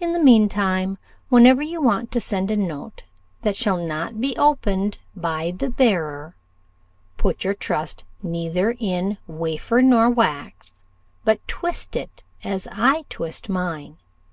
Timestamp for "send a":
2.20-2.56